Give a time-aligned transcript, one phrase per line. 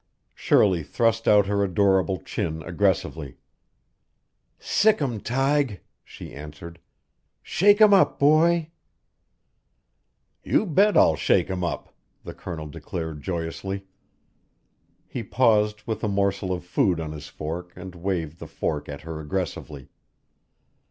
[0.33, 3.37] Shirley thrust out her adorable chin aggressively.
[4.57, 5.19] "Sick 'em.
[5.19, 6.79] Tige!" she answered.
[7.43, 8.71] "Shake 'em up, boy!"
[10.43, 11.93] "You bet I'll shake 'em up,"
[12.23, 13.85] the Colonel declared joyously.
[15.05, 19.01] He paused with a morsel of food on his fork and waved the fork at
[19.01, 19.87] her aggressively.